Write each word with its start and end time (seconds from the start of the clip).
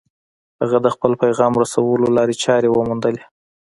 هغه 0.61 0.77
د 0.85 0.87
خپل 0.95 1.11
پيغام 1.23 1.53
رسولو 1.61 2.07
لارې 2.17 2.35
چارې 2.43 2.69
وموندلې. 2.71 3.23